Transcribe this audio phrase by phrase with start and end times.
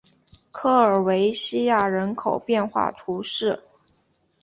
[0.49, 3.61] 科尔韦西亚人口变化图示